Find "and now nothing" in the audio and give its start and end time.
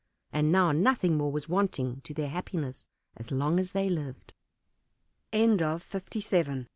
0.33-1.15